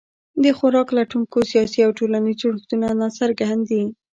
[0.43, 3.83] د خوراک لټونکو سیاسي او ټولنیز جوړښتونه ناڅرګند دي.